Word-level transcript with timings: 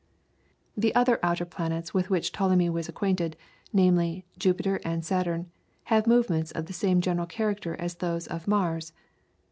The 0.75 0.95
other 0.95 1.19
outer 1.21 1.45
planets 1.45 1.93
with 1.93 2.09
which 2.09 2.31
Ptolemy 2.31 2.71
was 2.71 2.89
acquainted, 2.89 3.37
namely, 3.71 4.25
Jupiter 4.35 4.81
and 4.83 5.05
Saturn, 5.05 5.51
had 5.83 6.07
movements 6.07 6.49
of 6.51 6.65
the 6.65 6.73
same 6.73 7.01
general 7.01 7.27
character 7.27 7.75
as 7.75 7.93
those 7.93 8.25
of 8.25 8.47
Mars. 8.47 8.93